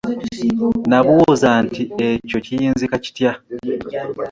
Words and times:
Nnabuuza 0.85 1.49
nti 1.65 1.81
Ekyo 2.09 2.37
kiyinzika 2.45 2.95
kitya? 3.03 3.31